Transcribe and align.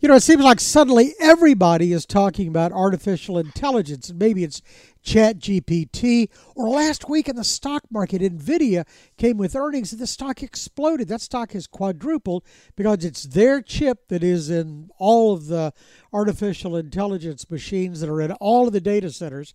You 0.00 0.08
know, 0.08 0.14
it 0.14 0.22
seems 0.22 0.44
like 0.44 0.60
suddenly 0.60 1.14
everybody 1.18 1.92
is 1.92 2.06
talking 2.06 2.46
about 2.46 2.70
artificial 2.70 3.36
intelligence, 3.36 4.08
and 4.08 4.16
maybe 4.16 4.44
it's 4.44 4.62
ChatGPT. 5.04 6.28
Or 6.54 6.68
last 6.68 7.08
week 7.08 7.28
in 7.28 7.34
the 7.34 7.42
stock 7.42 7.82
market, 7.90 8.22
Nvidia 8.22 8.86
came 9.16 9.38
with 9.38 9.56
earnings, 9.56 9.90
and 9.90 10.00
the 10.00 10.06
stock 10.06 10.40
exploded. 10.40 11.08
That 11.08 11.20
stock 11.20 11.50
has 11.50 11.66
quadrupled 11.66 12.44
because 12.76 13.04
it's 13.04 13.24
their 13.24 13.60
chip 13.60 14.06
that 14.06 14.22
is 14.22 14.50
in 14.50 14.88
all 14.98 15.34
of 15.34 15.48
the 15.48 15.72
artificial 16.12 16.76
intelligence 16.76 17.50
machines 17.50 18.00
that 18.00 18.08
are 18.08 18.20
in 18.20 18.30
all 18.32 18.68
of 18.68 18.72
the 18.72 18.80
data 18.80 19.10
centers, 19.10 19.52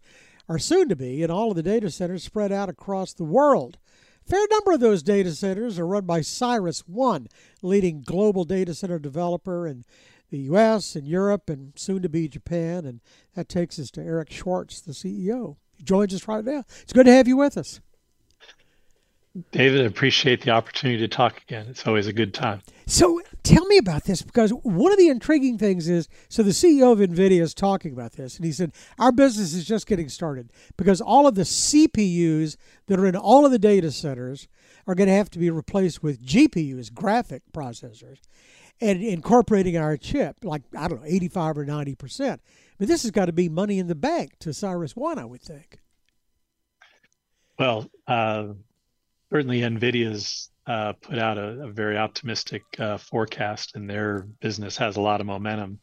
are 0.50 0.60
soon 0.60 0.90
to 0.90 0.96
be 0.98 1.24
in 1.24 1.32
all 1.32 1.52
of 1.52 1.56
the 1.56 1.64
data 1.64 1.90
centers 1.90 2.22
spread 2.22 2.52
out 2.52 2.68
across 2.68 3.14
the 3.14 3.24
world. 3.24 3.78
Fair 4.26 4.46
number 4.52 4.72
of 4.74 4.80
those 4.82 5.04
data 5.04 5.32
centers 5.32 5.78
are 5.80 5.88
run 5.88 6.06
by 6.06 6.20
CyrusOne, 6.20 7.28
leading 7.62 8.02
global 8.02 8.44
data 8.46 8.74
center 8.74 9.00
developer 9.00 9.68
in 9.68 9.84
the 10.34 10.40
U.S. 10.40 10.96
and 10.96 11.08
Europe 11.08 11.48
and 11.48 11.74
soon 11.76 12.02
to 12.02 12.10
be 12.10 12.28
Japan. 12.28 12.88
And 12.88 13.02
that 13.36 13.48
takes 13.48 13.78
us 13.78 13.92
to 13.92 14.02
Eric 14.02 14.32
Schwartz, 14.32 14.82
the 14.82 14.92
CEO. 14.92 15.58
He 15.76 15.84
joins 15.84 16.12
us 16.12 16.28
right 16.28 16.44
now. 16.44 16.64
It's 16.82 16.92
good 16.92 17.06
to 17.06 17.14
have 17.14 17.28
you 17.28 17.38
with 17.38 17.56
us. 17.56 17.82
David, 19.52 19.82
I 19.82 19.86
appreciate 19.86 20.42
the 20.42 20.50
opportunity 20.50 21.00
to 21.00 21.08
talk 21.08 21.40
again. 21.44 21.68
It's 21.70 21.86
always 21.86 22.08
a 22.08 22.14
good 22.14 22.34
time. 22.34 22.62
So 22.88 23.22
tell 23.44 23.66
me 23.66 23.78
about 23.78 24.06
this 24.06 24.24
because 24.24 24.52
one 24.52 24.92
of 24.92 24.98
the 24.98 25.10
intriguing 25.10 25.60
things 25.60 25.88
is 25.88 26.08
so 26.30 26.42
the 26.42 26.52
CEO 26.52 26.92
of 26.92 26.98
NVIDIA 26.98 27.42
is 27.42 27.54
talking 27.54 27.94
about 27.94 28.14
this, 28.14 28.36
and 28.36 28.46
he 28.46 28.52
said, 28.52 28.74
Our 29.00 29.12
business 29.12 29.54
is 29.54 29.66
just 29.66 29.88
getting 29.88 30.10
started 30.10 30.52
because 30.78 31.02
all 31.02 31.28
of 31.28 31.34
the 31.34 31.44
CPUs 31.44 32.58
that 32.88 33.00
are 33.00 33.08
in 33.08 33.16
all 33.16 33.46
of 33.46 33.52
the 33.52 33.60
data 33.60 33.92
centers 33.92 34.48
are 34.86 34.94
going 34.94 35.10
to 35.10 35.16
have 35.16 35.32
to 35.32 35.40
be 35.40 35.50
replaced 35.50 36.04
with 36.04 36.24
GPUs, 36.24 36.94
graphic 36.94 37.42
processors, 37.52 38.20
and 38.84 39.02
incorporating 39.02 39.78
our 39.78 39.96
chip, 39.96 40.36
like, 40.44 40.62
I 40.78 40.90
don't 40.90 41.02
know, 41.02 41.08
85 41.08 41.60
or 41.60 41.66
90%. 41.66 42.40
But 42.78 42.88
this 42.90 43.04
has 43.04 43.12
got 43.12 43.28
to 43.28 43.32
be 43.32 43.48
money 43.48 43.80
in 43.80 43.88
the 43.88 43.96
bank 43.96 44.34
to 44.40 44.50
CyrusOne, 44.50 45.18
I 45.18 45.24
would 45.24 45.42
think. 45.42 45.80
Well, 47.58 47.90
uh, 48.08 48.48
certainly 49.32 49.62
NVIDIA's 49.62 50.50
uh, 50.68 50.94
put 50.94 51.18
out 51.18 51.38
a, 51.38 51.64
a 51.64 51.72
very 51.72 51.98
optimistic 51.98 52.64
uh, 52.78 52.98
forecast, 52.98 53.76
and 53.76 53.90
their 53.90 54.28
business 54.42 54.76
has 54.78 54.98
a 54.98 55.02
lot 55.02 55.22
of 55.22 55.28
momentum. 55.28 55.80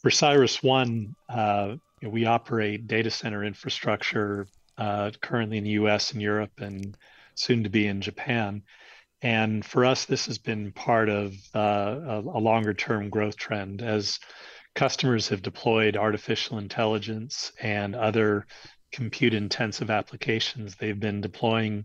For 0.00 0.10
CyrusOne, 0.10 1.14
uh, 1.28 1.76
we 2.02 2.26
operate 2.26 2.88
data 2.88 3.10
center 3.10 3.44
infrastructure 3.44 4.48
uh, 4.78 5.12
currently 5.20 5.58
in 5.58 5.64
the 5.64 5.70
U.S. 5.70 6.10
and 6.10 6.20
Europe, 6.20 6.52
and 6.58 6.96
soon 7.36 7.62
to 7.62 7.70
be 7.70 7.86
in 7.86 8.00
Japan. 8.00 8.62
And 9.22 9.64
for 9.64 9.84
us, 9.84 10.04
this 10.04 10.26
has 10.26 10.38
been 10.38 10.72
part 10.72 11.08
of 11.08 11.34
uh, 11.54 11.58
a, 11.58 12.18
a 12.18 12.40
longer-term 12.40 13.08
growth 13.08 13.36
trend 13.36 13.80
as 13.80 14.18
customers 14.74 15.28
have 15.28 15.42
deployed 15.42 15.96
artificial 15.96 16.58
intelligence 16.58 17.52
and 17.60 17.94
other 17.94 18.46
compute-intensive 18.90 19.90
applications. 19.90 20.74
They've 20.74 20.98
been 20.98 21.20
deploying 21.20 21.84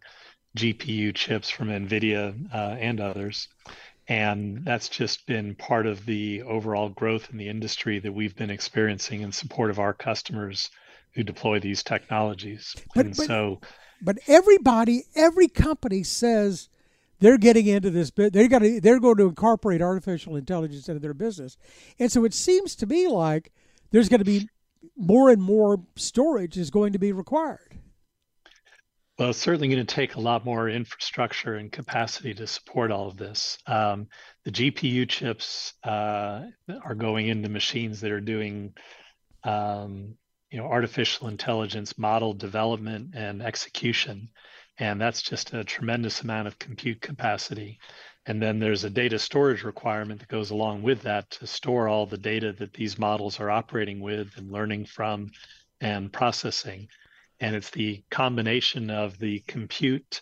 GPU 0.58 1.14
chips 1.14 1.50
from 1.50 1.68
NVIDIA 1.68 2.36
uh, 2.54 2.78
and 2.80 3.00
others. 3.00 3.48
And 4.08 4.64
that's 4.64 4.90
just 4.90 5.28
been 5.28 5.54
part 5.56 5.86
of 5.86 6.06
the 6.06 6.42
overall 6.44 6.90
growth 6.90 7.30
in 7.30 7.38
the 7.38 7.50
industry 7.50 8.00
that 8.00 8.12
we've 8.12 8.36
been 8.36 8.50
experiencing 8.50 9.22
in 9.22 9.32
support 9.32 9.70
of 9.70 9.80
our 9.80 9.94
customers 9.94 10.70
who 11.14 11.24
deploy 11.24 11.60
these 11.60 11.84
technologies. 11.84 12.76
But, 12.96 13.06
and 13.06 13.18
but, 13.18 13.28
so, 13.28 13.60
but 14.02 14.18
everybody, 14.28 15.04
every 15.16 15.50
company 15.50 16.04
says 16.04 16.70
they're 17.20 17.38
getting 17.38 17.68
into 17.68 17.90
this 17.90 18.12
bit. 18.12 18.34
They 18.34 18.48
got 18.48 18.62
they're 18.62 19.00
going 19.00 19.18
to 19.18 19.28
incorporate 19.28 19.82
artificial 19.82 20.36
intelligence 20.36 20.88
into 20.88 21.00
their 21.00 21.14
business, 21.14 21.58
and 22.00 22.12
so 22.12 22.26
it 22.26 22.34
seems 22.34 22.76
to 22.78 22.86
me 22.86 23.08
like 23.08 23.52
there's 23.92 24.10
going 24.10 24.20
to 24.20 24.26
be 24.26 24.50
more 24.96 25.30
and 25.30 25.42
more 25.42 25.82
storage 25.96 26.58
is 26.58 26.70
going 26.70 26.94
to 26.94 27.00
be 27.00 27.12
required. 27.12 27.78
Well, 29.18 29.32
it's 29.32 29.40
certainly 29.40 29.68
going 29.68 29.84
to 29.84 29.96
take 29.96 30.14
a 30.14 30.22
lot 30.22 30.46
more 30.46 30.70
infrastructure 30.70 31.56
and 31.56 31.72
capacity 31.72 32.36
to 32.36 32.46
support 32.46 32.92
all 32.92 33.08
of 33.08 33.18
this. 33.18 33.58
Um, 33.66 34.08
the 34.46 34.52
GPU 34.52 35.10
chips 35.10 35.74
uh, 35.84 36.44
are 36.84 36.96
going 36.96 37.28
into 37.28 37.50
machines 37.50 38.00
that 38.02 38.12
are 38.12 38.22
doing, 38.22 38.76
um, 39.44 40.14
you 40.52 40.60
know, 40.60 40.66
artificial 40.66 41.30
intelligence 41.30 41.98
model 41.98 42.36
development 42.36 43.16
and 43.16 43.42
execution, 43.42 44.30
and 44.80 45.00
that's 45.00 45.22
just 45.22 45.54
a 45.54 45.64
tremendous 45.64 46.22
amount 46.22 46.48
of 46.48 46.60
compute 46.60 47.02
capacity. 47.02 47.80
And 48.26 48.42
then 48.42 48.60
there's 48.60 48.84
a 48.84 48.90
data 48.90 49.18
storage 49.18 49.64
requirement 49.64 50.20
that 50.20 50.30
goes 50.30 50.52
along 50.52 50.84
with 50.84 51.02
that 51.04 51.30
to 51.32 51.48
store 51.48 51.88
all 51.88 52.06
the 52.06 52.18
data 52.18 52.54
that 52.54 52.74
these 52.74 53.00
models 53.00 53.40
are 53.40 53.50
operating 53.50 54.00
with 54.00 54.38
and 54.38 54.52
learning 54.52 54.86
from 54.86 55.32
and 55.80 56.12
processing 56.12 56.88
and 57.40 57.56
it's 57.56 57.70
the 57.70 58.04
combination 58.10 58.90
of 58.90 59.18
the 59.20 59.40
compute 59.48 60.22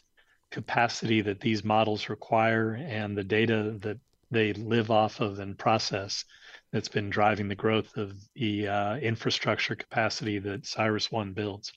capacity 0.51 1.21
that 1.21 1.39
these 1.39 1.63
models 1.63 2.09
require 2.09 2.73
and 2.73 3.17
the 3.17 3.23
data 3.23 3.77
that 3.81 3.97
they 4.31 4.53
live 4.53 4.91
off 4.91 5.21
of 5.21 5.39
and 5.39 5.57
process 5.57 6.25
that's 6.71 6.89
been 6.89 7.09
driving 7.09 7.47
the 7.47 7.55
growth 7.55 7.95
of 7.95 8.13
the 8.35 8.67
uh, 8.67 8.95
infrastructure 8.97 9.75
capacity 9.75 10.39
that 10.39 10.63
CyrusOne 10.63 11.33
builds. 11.33 11.71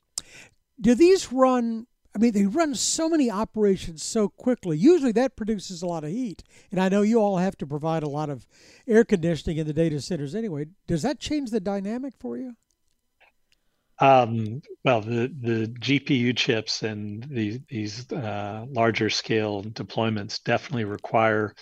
Do 0.81 0.95
these 0.95 1.33
run? 1.33 1.87
I 2.19 2.21
mean, 2.21 2.33
they 2.33 2.47
run 2.47 2.75
so 2.75 3.09
many 3.09 3.31
operations 3.31 4.03
so 4.03 4.29
quickly. 4.29 4.77
Usually 4.77 5.13
that 5.13 5.37
produces 5.37 5.83
a 5.83 5.87
lot 5.87 6.03
of 6.03 6.11
heat. 6.11 6.43
And 6.73 6.81
I 6.81 6.89
know 6.89 7.03
you 7.03 7.21
all 7.21 7.37
have 7.37 7.57
to 7.59 7.67
provide 7.67 8.03
a 8.03 8.09
lot 8.09 8.29
of 8.29 8.45
air 8.89 9.05
conditioning 9.05 9.59
in 9.59 9.69
the 9.69 9.73
data 9.73 10.01
centers 10.01 10.35
anyway. 10.35 10.67
Does 10.89 11.03
that 11.03 11.21
change 11.21 11.51
the 11.51 11.61
dynamic 11.61 12.15
for 12.19 12.37
you? 12.37 12.57
Um, 14.01 14.63
well, 14.85 15.01
the, 15.01 15.33
the 15.41 15.73
GPU 15.79 16.37
chips 16.37 16.83
and 16.83 17.23
the, 17.23 17.61
these 17.69 18.11
uh, 18.11 18.67
larger 18.69 19.11
scale 19.11 19.63
deployments 19.63 20.43
definitely 20.43 20.87
require 20.87 21.55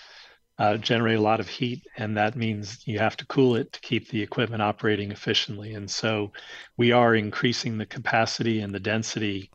uh, 0.58 0.78
generate 0.78 1.18
a 1.18 1.22
lot 1.22 1.38
of 1.38 1.48
heat, 1.48 1.86
and 1.98 2.16
that 2.16 2.34
means 2.34 2.80
you 2.86 2.98
have 2.98 3.14
to 3.18 3.26
cool 3.26 3.56
it 3.56 3.70
to 3.74 3.80
keep 3.80 4.08
the 4.08 4.22
equipment 4.22 4.62
operating 4.62 5.12
efficiently. 5.12 5.74
And 5.74 5.90
so, 5.90 6.32
we 6.78 6.92
are 6.92 7.14
increasing 7.14 7.76
the 7.76 7.84
capacity 7.84 8.60
and 8.60 8.74
the 8.74 8.80
density 8.80 9.50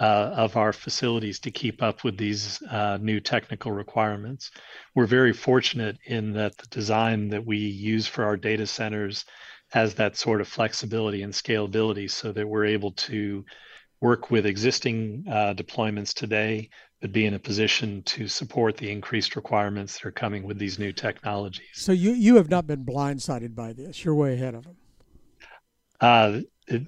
uh, 0.00 0.30
of 0.34 0.56
our 0.56 0.72
facilities 0.72 1.38
to 1.40 1.50
keep 1.50 1.82
up 1.82 2.04
with 2.04 2.16
these 2.16 2.60
uh, 2.70 2.98
new 3.00 3.20
technical 3.20 3.72
requirements. 3.72 4.50
We're 4.94 5.06
very 5.06 5.32
fortunate 5.32 5.98
in 6.06 6.32
that 6.32 6.56
the 6.58 6.66
design 6.66 7.28
that 7.28 7.44
we 7.44 7.58
use 7.58 8.06
for 8.06 8.24
our 8.24 8.36
data 8.36 8.66
centers 8.66 9.24
has 9.70 9.94
that 9.94 10.16
sort 10.16 10.40
of 10.40 10.48
flexibility 10.48 11.22
and 11.22 11.32
scalability 11.32 12.10
so 12.10 12.32
that 12.32 12.48
we're 12.48 12.64
able 12.64 12.92
to 12.92 13.44
work 14.00 14.30
with 14.30 14.46
existing 14.46 15.24
uh, 15.30 15.54
deployments 15.56 16.12
today, 16.12 16.68
but 17.00 17.12
be 17.12 17.24
in 17.24 17.34
a 17.34 17.38
position 17.38 18.02
to 18.02 18.28
support 18.28 18.76
the 18.76 18.90
increased 18.90 19.34
requirements 19.34 19.94
that 19.94 20.06
are 20.06 20.12
coming 20.12 20.42
with 20.42 20.58
these 20.58 20.78
new 20.78 20.92
technologies. 20.92 21.66
So 21.72 21.92
you, 21.92 22.12
you 22.12 22.36
have 22.36 22.50
not 22.50 22.66
been 22.66 22.84
blindsided 22.84 23.54
by 23.54 23.72
this. 23.72 24.04
You're 24.04 24.14
way 24.14 24.34
ahead 24.34 24.54
of 24.54 24.64
them. 24.64 24.76
Uh, 26.00 26.40
it, 26.66 26.82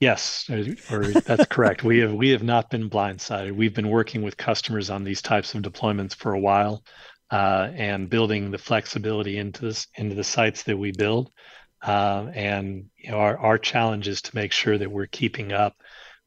yes, 0.00 0.48
or, 0.90 1.06
that's 1.08 1.46
correct. 1.46 1.84
We 1.84 1.98
have 1.98 2.12
we 2.12 2.30
have 2.30 2.42
not 2.42 2.70
been 2.70 2.90
blindsided. 2.90 3.52
We've 3.52 3.74
been 3.74 3.90
working 3.90 4.22
with 4.22 4.36
customers 4.36 4.90
on 4.90 5.04
these 5.04 5.22
types 5.22 5.54
of 5.54 5.62
deployments 5.62 6.14
for 6.14 6.32
a 6.32 6.40
while, 6.40 6.82
uh, 7.30 7.68
and 7.74 8.10
building 8.10 8.50
the 8.50 8.58
flexibility 8.58 9.38
into 9.38 9.62
this 9.66 9.86
into 9.94 10.14
the 10.14 10.24
sites 10.24 10.62
that 10.64 10.76
we 10.76 10.92
build 10.92 11.30
uh, 11.82 12.30
and 12.34 12.86
you 12.96 13.10
know, 13.10 13.18
our, 13.18 13.38
our 13.38 13.58
challenge 13.58 14.08
is 14.08 14.22
to 14.22 14.34
make 14.34 14.52
sure 14.52 14.76
that 14.76 14.90
we're 14.90 15.06
keeping 15.06 15.52
up 15.52 15.76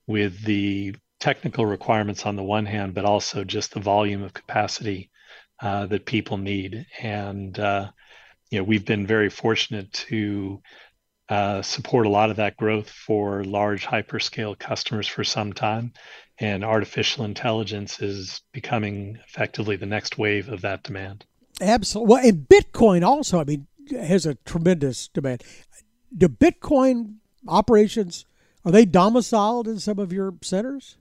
with 0.07 0.41
the 0.44 0.96
technical 1.19 1.66
requirements 1.66 2.25
on 2.25 2.36
the 2.36 2.44
one 2.44 2.66
hand, 2.66 2.94
but 2.94 3.06
also 3.06 3.44
just 3.44 3.74
the 3.74 3.80
volume 3.80 4.24
of 4.24 4.34
capacity 4.34 5.09
uh, 5.62 5.86
that 5.88 6.06
people 6.06 6.38
need. 6.38 6.86
And 7.01 7.57
uh, 7.59 7.91
you 8.50 8.59
know, 8.59 8.63
we've 8.63 8.86
been 8.86 9.06
very 9.06 9.30
fortunate 9.30 9.91
to 9.94 10.62
support 11.62 12.06
a 12.06 12.10
lot 12.10 12.30
of 12.30 12.38
that 12.38 12.58
growth 12.58 12.90
for 12.90 13.44
large 13.44 13.86
hyperscale 13.86 14.58
customers 14.58 15.08
for 15.08 15.24
some 15.24 15.54
time. 15.54 15.94
And 16.40 16.64
artificial 16.64 17.26
intelligence 17.26 18.02
is 18.02 18.42
becoming 18.54 19.20
effectively 19.28 19.76
the 19.76 19.86
next 19.86 20.18
wave 20.18 20.48
of 20.50 20.62
that 20.62 20.84
demand. 20.84 21.26
Absolutely. 21.60 22.14
Well, 22.14 22.26
and 22.26 22.48
Bitcoin 22.48 23.06
also. 23.06 23.40
I 23.40 23.44
mean, 23.44 23.68
has 23.92 24.26
a 24.26 24.36
tremendous 24.36 25.10
demand. 25.10 25.44
Do 26.18 26.30
Bitcoin 26.30 27.16
operations 27.48 28.25
are 28.66 28.72
they 28.72 28.86
domiciled 28.86 29.68
in 29.68 29.80
some 29.80 30.00
of 30.00 30.12
your 30.12 30.34
centers? 30.42 30.98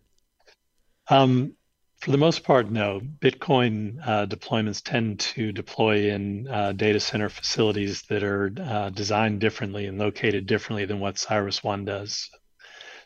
Um, 1.09 1.55
for 2.01 2.13
the 2.13 2.19
most 2.19 2.45
part, 2.45 2.71
no. 2.71 3.01
Bitcoin 3.01 3.99
uh, 4.07 4.27
deployments 4.27 4.83
tend 4.83 5.19
to 5.21 5.51
deploy 5.51 6.11
in 6.11 6.47
uh, 6.49 6.73
data 6.73 7.01
center 7.01 7.29
facilities 7.29 8.03
that 8.03 8.23
are 8.23 8.53
uh, 8.61 8.91
designed 8.91 9.41
differently 9.41 9.87
and 9.87 9.99
located 9.99 10.47
differently 10.47 10.85
than 10.85 11.01
what 11.01 11.17
CyrusOne 11.17 11.85
does. 11.85 12.31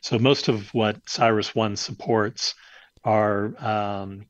So 0.03 0.19
most 0.19 0.49
of 0.49 0.75
what 0.75 1.03
CyrusOne 1.07 1.79
supports 1.79 2.55
are 3.05 3.55
um, 3.65 4.27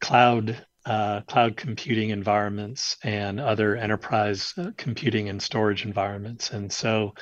cloud 0.00 0.64
uh, 0.84 1.20
cloud 1.22 1.56
computing 1.56 2.10
environments 2.10 2.96
and 3.04 3.38
other 3.38 3.76
enterprise 3.76 4.52
uh, 4.58 4.72
computing 4.76 5.28
and 5.28 5.40
storage 5.40 5.84
environments. 5.84 6.50
And 6.50 6.72
so 6.72 7.14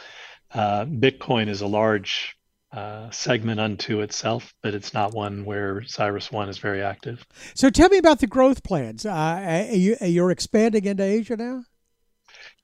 uh, 0.55 0.87
Bitcoin 0.87 1.49
is 1.49 1.61
a 1.61 1.67
large 1.67 2.37
uh, 2.73 3.11
segment 3.11 3.61
unto 3.61 4.01
itself, 4.01 4.55
but 4.63 4.75
it's 4.75 4.95
not 4.95 5.13
one 5.13 5.45
where 5.45 5.81
CyrusOne 5.81 6.49
is 6.49 6.59
very 6.59 6.83
active. 6.83 7.25
So 7.55 7.71
tell 7.71 7.89
me 7.89 7.99
about 7.99 8.21
the 8.21 8.27
growth 8.27 8.63
plans. 8.63 9.05
Uh, 9.05 9.67
you, 9.73 9.97
you're 10.01 10.31
expanding 10.31 10.85
into 10.85 11.03
Asia 11.03 11.37
now? 11.37 11.65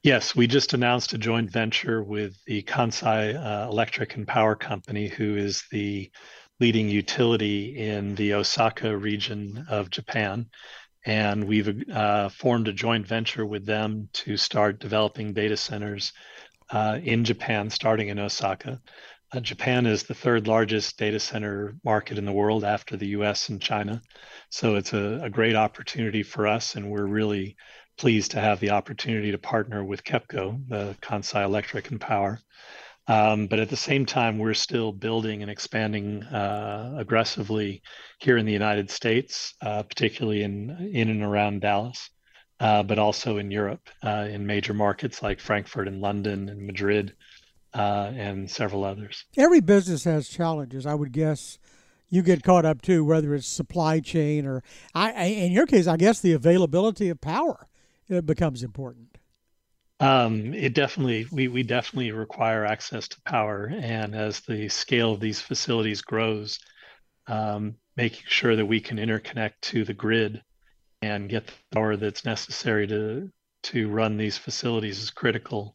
Yes, 0.03 0.37
we 0.37 0.47
just 0.47 0.75
announced 0.75 1.12
a 1.12 1.19
joint 1.19 1.50
venture 1.50 2.03
with 2.03 2.37
the 2.47 2.62
Kansai 2.62 3.35
uh, 3.35 3.69
Electric 3.69 4.14
and 4.14 4.26
Power 4.26 4.55
Company, 4.55 5.08
who 5.08 5.37
is 5.37 5.64
the 5.73 6.11
leading 6.61 6.88
utility 6.88 7.76
in 7.76 8.14
the 8.14 8.35
Osaka 8.35 8.97
region 8.97 9.67
of 9.69 9.91
Japan. 9.91 10.47
And 11.05 11.44
we've 11.44 11.91
uh, 11.91 12.29
formed 12.29 12.69
a 12.69 12.73
joint 12.73 13.06
venture 13.06 13.44
with 13.44 13.67
them 13.67 14.08
to 14.12 14.37
start 14.37 14.81
developing 14.81 15.32
data 15.32 15.56
centers 15.56 16.12
uh, 16.70 16.99
in 17.03 17.25
Japan, 17.25 17.70
starting 17.70 18.08
in 18.08 18.19
Osaka. 18.19 18.81
Uh, 19.36 19.40
Japan 19.40 19.84
is 19.84 20.04
the 20.04 20.14
third 20.14 20.48
largest 20.48 20.96
data 20.96 21.20
center 21.20 21.76
market 21.84 22.16
in 22.16 22.24
the 22.24 22.32
world 22.32 22.64
after 22.64 22.96
the 22.96 23.08
US 23.08 23.50
and 23.50 23.60
China. 23.60 24.00
So 24.48 24.76
it's 24.76 24.94
a, 24.94 25.20
a 25.24 25.28
great 25.28 25.54
opportunity 25.54 26.22
for 26.22 26.46
us, 26.46 26.74
and 26.74 26.90
we're 26.90 27.04
really 27.04 27.56
pleased 27.98 28.30
to 28.30 28.40
have 28.40 28.60
the 28.60 28.70
opportunity 28.70 29.32
to 29.32 29.38
partner 29.38 29.84
with 29.84 30.04
KEPCO, 30.04 30.68
the 30.68 30.96
Kansai 31.02 31.44
Electric 31.44 31.90
and 31.90 32.00
Power. 32.00 32.40
Um, 33.08 33.46
but 33.46 33.60
at 33.60 33.68
the 33.68 33.76
same 33.76 34.06
time, 34.06 34.38
we're 34.38 34.54
still 34.54 34.90
building 34.90 35.42
and 35.42 35.50
expanding 35.50 36.22
uh, 36.22 36.94
aggressively 36.96 37.82
here 38.18 38.38
in 38.38 38.46
the 38.46 38.52
United 38.52 38.90
States, 38.90 39.52
uh, 39.60 39.82
particularly 39.82 40.44
in 40.44 40.90
in 40.94 41.10
and 41.10 41.22
around 41.22 41.60
Dallas, 41.60 42.08
uh, 42.58 42.82
but 42.82 42.98
also 42.98 43.36
in 43.36 43.50
Europe, 43.50 43.86
uh, 44.02 44.26
in 44.30 44.46
major 44.46 44.72
markets 44.72 45.22
like 45.22 45.40
Frankfurt 45.40 45.88
and 45.88 46.00
London 46.00 46.48
and 46.48 46.66
Madrid, 46.66 47.14
uh, 47.76 48.12
and 48.17 48.50
several 48.50 48.84
others. 48.84 49.25
Every 49.37 49.61
business 49.61 50.05
has 50.05 50.28
challenges, 50.28 50.87
I 50.87 50.94
would 50.94 51.12
guess. 51.12 51.58
You 52.08 52.23
get 52.23 52.43
caught 52.43 52.64
up 52.64 52.82
too, 52.82 53.05
whether 53.05 53.34
it's 53.34 53.46
supply 53.46 54.00
chain 54.00 54.46
or, 54.46 54.62
I, 54.94 55.26
in 55.26 55.52
your 55.52 55.67
case, 55.67 55.87
I 55.87 55.96
guess 55.96 56.20
the 56.20 56.32
availability 56.32 57.08
of 57.11 57.20
power 57.20 57.69
it 58.08 58.25
becomes 58.25 58.62
important. 58.62 59.19
Um, 59.99 60.55
it 60.55 60.75
definitely 60.75 61.26
we 61.32 61.49
we 61.49 61.62
definitely 61.62 62.12
require 62.12 62.67
access 62.67 63.08
to 63.08 63.20
power, 63.23 63.73
and 63.75 64.14
as 64.14 64.40
the 64.40 64.69
scale 64.69 65.12
of 65.12 65.20
these 65.20 65.40
facilities 65.40 66.02
grows, 66.02 66.58
um, 67.26 67.76
making 67.96 68.25
sure 68.26 68.56
that 68.56 68.67
we 68.67 68.79
can 68.79 68.99
interconnect 68.99 69.55
to 69.62 69.84
the 69.84 69.94
grid 69.94 70.43
and 71.00 71.31
get 71.31 71.46
the 71.46 71.52
power 71.72 71.96
that's 71.96 72.26
necessary 72.26 72.87
to 72.88 73.31
to 73.64 73.88
run 73.88 74.19
these 74.19 74.37
facilities 74.37 75.02
is 75.02 75.11
critical. 75.11 75.75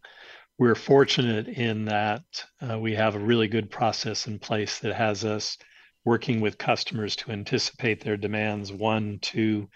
We're 0.62 0.76
fortunate 0.76 1.48
in 1.48 1.86
that 1.86 2.46
uh, 2.62 2.78
we 2.78 2.94
have 2.94 3.16
a 3.16 3.20
really 3.20 3.48
good 3.48 3.72
process 3.72 4.28
in 4.28 4.38
place 4.38 4.78
that 4.78 4.94
has 4.94 5.26
us 5.26 5.58
working 6.06 6.40
with 6.40 6.60
customers 6.60 7.16
to 7.16 7.32
anticipate 7.32 8.00
their 8.00 8.16
demands 8.16 8.72
one, 8.72 9.18
two, 9.24 9.70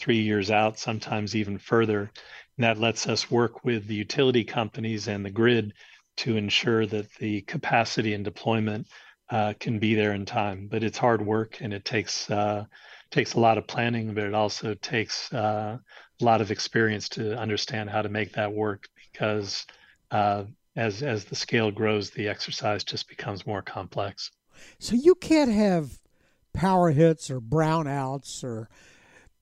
three 0.00 0.20
years 0.20 0.50
out, 0.50 0.80
sometimes 0.80 1.36
even 1.36 1.58
further. 1.58 2.10
And 2.56 2.64
that 2.64 2.80
lets 2.80 3.06
us 3.06 3.30
work 3.30 3.64
with 3.64 3.86
the 3.86 3.94
utility 3.94 4.42
companies 4.42 5.06
and 5.06 5.24
the 5.24 5.30
grid 5.30 5.74
to 6.16 6.36
ensure 6.36 6.86
that 6.86 7.14
the 7.20 7.42
capacity 7.42 8.12
and 8.12 8.24
deployment 8.24 8.88
uh, 9.30 9.54
can 9.60 9.78
be 9.78 9.94
there 9.94 10.12
in 10.12 10.26
time. 10.26 10.66
But 10.66 10.82
it's 10.82 10.98
hard 10.98 11.24
work 11.24 11.58
and 11.60 11.72
it 11.72 11.84
takes 11.84 12.28
uh, 12.28 12.64
takes 13.12 13.34
a 13.34 13.40
lot 13.40 13.58
of 13.58 13.68
planning, 13.68 14.12
but 14.12 14.24
it 14.24 14.34
also 14.34 14.74
takes 14.74 15.32
uh, 15.32 15.78
a 16.20 16.24
lot 16.24 16.40
of 16.40 16.50
experience 16.50 17.08
to 17.10 17.38
understand 17.38 17.90
how 17.90 18.02
to 18.02 18.08
make 18.08 18.32
that 18.32 18.52
work 18.52 18.88
because 19.12 19.64
uh, 20.12 20.44
as 20.76 21.02
as 21.02 21.24
the 21.24 21.34
scale 21.34 21.70
grows, 21.70 22.10
the 22.10 22.28
exercise 22.28 22.84
just 22.84 23.08
becomes 23.08 23.46
more 23.46 23.62
complex. 23.62 24.30
So 24.78 24.94
you 24.94 25.14
can't 25.14 25.50
have 25.50 25.98
power 26.52 26.90
hits 26.90 27.30
or 27.30 27.40
brownouts 27.40 28.44
or 28.44 28.68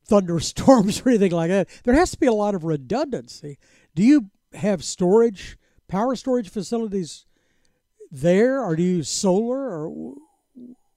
thunderstorms 0.07 1.03
or 1.05 1.11
anything 1.11 1.33
like 1.33 1.51
that. 1.51 1.69
There 1.85 1.95
has 1.95 2.13
to 2.13 2.19
be 2.19 2.27
a 2.27 2.33
lot 2.33 2.55
of 2.55 2.65
redundancy. 2.65 3.59
Do 3.95 4.03
you 4.03 4.31
have 4.55 4.83
storage, 4.85 5.59
power 5.89 6.17
storage 6.17 6.49
facilities 6.49 7.27
there, 8.11 8.63
or 8.63 8.77
do 8.77 8.83
you 8.83 8.97
use 8.97 9.09
solar, 9.09 9.59
or 9.59 10.15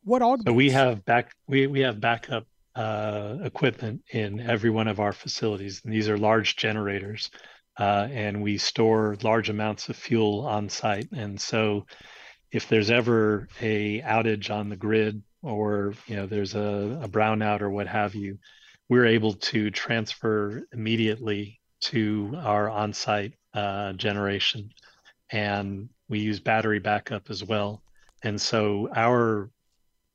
what 0.04 0.22
augments? 0.22 0.50
So 0.50 0.54
we 0.54 0.70
have 0.72 1.04
back 1.06 1.34
we 1.48 1.68
we 1.68 1.81
have 1.81 2.00
backup 2.00 2.46
uh, 2.75 3.38
equipment 3.44 4.02
in 4.12 4.40
every 4.40 4.70
one 4.70 4.88
of 4.88 5.00
our 5.00 5.14
facilities, 5.14 5.81
and 5.84 5.94
these 5.94 6.10
are 6.10 6.18
large 6.18 6.56
generators, 6.56 7.30
uh, 7.78 8.08
and 8.12 8.42
we 8.42 8.58
store 8.58 9.18
large 9.24 9.50
amounts 9.50 9.90
of 9.90 9.96
fuel 9.96 10.46
on 10.46 10.70
site. 10.70 11.12
And 11.12 11.40
so, 11.40 11.86
if 12.52 12.68
there's 12.68 12.92
ever 12.92 13.48
a 13.62 14.02
outage 14.02 14.52
on 14.52 14.70
the 14.70 14.75
grid, 14.75 15.24
or 15.42 15.94
you 16.08 16.16
know 16.16 16.25
there's 16.25 16.56
a, 16.56 17.00
a 17.02 17.10
brownout 17.10 17.62
or 17.62 17.70
what 17.70 17.88
have 17.88 18.16
you, 18.16 18.38
we're 18.90 19.08
able 19.08 19.34
to 19.34 19.72
transfer 19.72 20.64
immediately 20.72 21.60
to 21.81 22.34
our 22.38 22.70
on-site 22.70 23.34
uh, 23.54 23.94
generation, 23.94 24.70
and 25.31 25.90
we 26.08 26.20
use 26.20 26.40
battery 26.40 26.80
backup 26.80 27.30
as 27.30 27.44
well. 27.44 27.84
And 28.24 28.40
so 28.40 28.88
our 28.96 29.50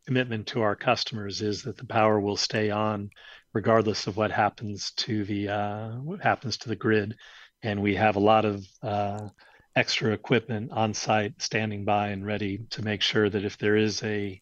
commitment 0.06 0.46
to 0.46 0.62
our 0.62 0.74
customers 0.74 1.42
is 1.42 1.62
that 1.64 1.76
the 1.76 1.84
power 1.84 2.18
will 2.18 2.36
stay 2.36 2.70
on 2.70 3.10
regardless 3.52 4.06
of 4.06 4.16
what 4.16 4.30
happens 4.30 4.92
to 4.92 5.24
the 5.24 5.48
uh, 5.48 5.88
what 5.96 6.20
happens 6.22 6.56
to 6.58 6.68
the 6.68 6.76
grid. 6.76 7.16
And 7.62 7.82
we 7.82 7.96
have 7.96 8.16
a 8.16 8.20
lot 8.20 8.44
of 8.44 8.66
uh, 8.82 9.28
extra 9.74 10.12
equipment 10.12 10.70
on 10.72 10.94
site 10.94 11.40
standing 11.40 11.84
by 11.84 12.08
and 12.08 12.26
ready 12.26 12.66
to 12.70 12.82
make 12.82 13.02
sure 13.02 13.28
that 13.28 13.44
if 13.44 13.58
there 13.58 13.76
is 13.76 14.02
a 14.02 14.40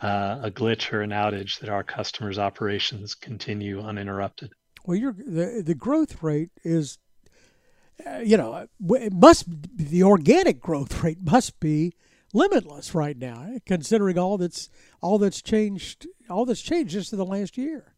uh, 0.00 0.40
a 0.42 0.50
glitch 0.50 0.92
or 0.92 1.00
an 1.00 1.10
outage 1.10 1.60
that 1.60 1.70
our 1.70 1.82
customers' 1.82 2.38
operations 2.38 3.14
continue 3.14 3.80
uninterrupted. 3.80 4.52
Well, 4.84 4.98
the 5.16 5.62
the 5.64 5.74
growth 5.74 6.22
rate 6.22 6.50
is, 6.62 6.98
uh, 8.04 8.18
you 8.18 8.36
know, 8.36 8.66
it 8.90 9.12
must 9.12 9.46
the 9.76 10.02
organic 10.02 10.60
growth 10.60 11.02
rate 11.02 11.22
must 11.22 11.58
be 11.58 11.94
limitless 12.34 12.94
right 12.94 13.16
now, 13.16 13.56
considering 13.64 14.18
all 14.18 14.36
that's 14.36 14.68
all 15.00 15.18
that's 15.18 15.40
changed, 15.40 16.06
all 16.28 16.44
that's 16.44 16.60
changed 16.60 16.92
just 16.92 17.12
in 17.12 17.18
the 17.18 17.24
last 17.24 17.56
year. 17.56 17.93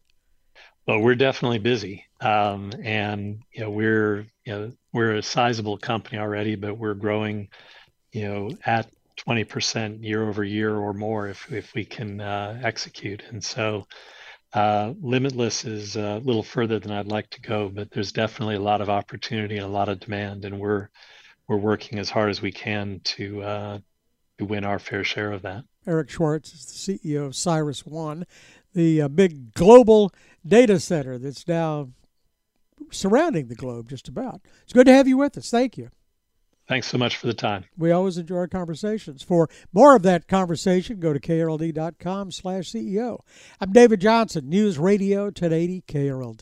Well, 0.87 0.99
we're 0.99 1.15
definitely 1.15 1.59
busy, 1.59 2.05
um, 2.21 2.71
and 2.81 3.43
you 3.51 3.61
know 3.61 3.69
we're 3.69 4.25
you 4.45 4.53
know 4.53 4.71
we're 4.93 5.15
a 5.15 5.21
sizable 5.21 5.77
company 5.77 6.17
already, 6.17 6.55
but 6.55 6.77
we're 6.77 6.93
growing, 6.93 7.49
you 8.13 8.27
know, 8.27 8.51
at 8.65 8.89
20% 9.27 10.03
year 10.03 10.27
over 10.27 10.43
year 10.43 10.75
or 10.75 10.93
more 10.93 11.27
if, 11.27 11.51
if 11.51 11.73
we 11.73 11.83
can 11.83 12.21
uh, 12.21 12.59
execute. 12.63 13.21
And 13.29 13.43
so 13.43 13.85
uh, 14.53 14.93
limitless 15.01 15.65
is 15.65 15.97
a 15.97 16.21
little 16.23 16.41
further 16.41 16.79
than 16.79 16.91
I'd 16.91 17.07
like 17.07 17.29
to 17.31 17.41
go, 17.41 17.69
but 17.69 17.91
there's 17.91 18.11
definitely 18.11 18.55
a 18.55 18.61
lot 18.61 18.81
of 18.81 18.89
opportunity 18.89 19.57
and 19.57 19.65
a 19.65 19.69
lot 19.69 19.89
of 19.89 19.99
demand, 19.99 20.45
and 20.45 20.59
we're 20.59 20.89
we're 21.47 21.57
working 21.57 21.99
as 21.99 22.09
hard 22.09 22.29
as 22.29 22.41
we 22.41 22.51
can 22.51 23.01
to 23.03 23.41
uh, 23.41 23.79
to 24.37 24.45
win 24.45 24.63
our 24.63 24.79
fair 24.79 25.03
share 25.03 25.31
of 25.31 25.41
that. 25.41 25.63
Eric 25.85 26.09
Schwartz 26.09 26.53
is 26.53 26.65
the 26.65 26.97
CEO 26.97 27.25
of 27.25 27.33
CyrusOne, 27.33 28.23
the 28.73 29.01
uh, 29.01 29.07
big 29.07 29.53
global 29.53 30.11
data 30.47 30.79
center 30.79 31.17
that's 31.17 31.47
now 31.47 31.89
surrounding 32.91 33.47
the 33.47 33.55
globe 33.55 33.89
just 33.89 34.07
about. 34.07 34.41
It's 34.63 34.73
good 34.73 34.85
to 34.87 34.93
have 34.93 35.07
you 35.07 35.17
with 35.17 35.37
us. 35.37 35.49
Thank 35.49 35.77
you. 35.77 35.89
Thanks 36.67 36.87
so 36.87 36.97
much 36.97 37.15
for 37.15 37.27
the 37.27 37.33
time. 37.33 37.63
We 37.77 37.91
always 37.91 38.17
enjoy 38.17 38.35
our 38.35 38.47
conversations. 38.47 39.23
For 39.23 39.49
more 39.71 39.95
of 39.95 40.03
that 40.03 40.27
conversation, 40.27 40.99
go 40.99 41.13
to 41.13 41.19
krld.com 41.19 42.31
slash 42.31 42.71
CEO. 42.71 43.19
I'm 43.61 43.71
David 43.71 44.01
Johnson, 44.01 44.49
News 44.49 44.77
Radio 44.77 45.25
1080 45.25 45.83
KRLD. 45.87 46.41